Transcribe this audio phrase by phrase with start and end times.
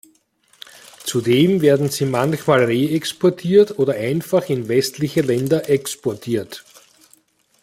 [1.03, 6.63] Zudem werden sie manchmal reexportiert oder einfach in westliche Länder exportiert.